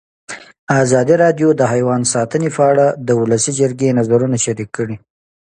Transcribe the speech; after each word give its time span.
ازادي 0.83 1.15
راډیو 1.23 1.49
د 1.55 1.61
حیوان 1.73 2.01
ساتنه 2.13 2.49
په 2.55 2.63
اړه 2.71 2.85
د 3.07 3.09
ولسي 3.21 3.51
جرګې 3.59 3.95
نظرونه 3.99 4.37
شریک 4.45 4.69
کړي. 4.77 4.95